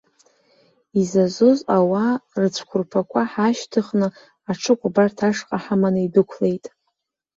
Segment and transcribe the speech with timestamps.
[0.99, 3.01] Изазоз ауаа рыцәқәырԥа
[3.31, 4.07] ҳаашьҭыхны
[4.49, 6.65] аҽыкәабарҭа ашҟа ҳаманы идәықәлеит.